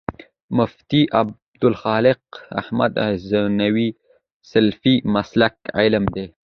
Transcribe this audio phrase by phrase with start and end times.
[0.51, 2.19] مفتي ابوخالد لائق
[2.57, 3.97] احمد غزنوي
[4.41, 6.33] سلفي مسلک عالم دی